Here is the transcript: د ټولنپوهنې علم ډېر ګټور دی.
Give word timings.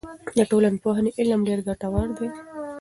د 0.37 0.39
ټولنپوهنې 0.51 1.11
علم 1.19 1.41
ډېر 1.47 1.59
ګټور 1.67 2.07
دی. 2.17 2.27